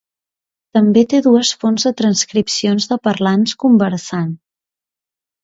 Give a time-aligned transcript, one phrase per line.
[0.77, 4.35] També té dues fonts de transcripcions de parlants conversant.